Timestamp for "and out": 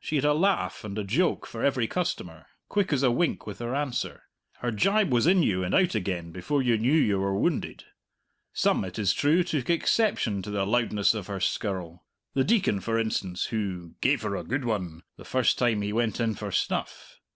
5.62-5.94